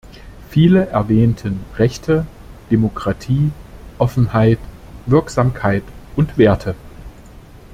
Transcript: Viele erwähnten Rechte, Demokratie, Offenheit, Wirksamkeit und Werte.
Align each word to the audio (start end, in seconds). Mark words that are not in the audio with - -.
Viele 0.49 0.87
erwähnten 0.87 1.63
Rechte, 1.77 2.25
Demokratie, 2.71 3.51
Offenheit, 3.99 4.57
Wirksamkeit 5.05 5.83
und 6.15 6.39
Werte. 6.39 6.73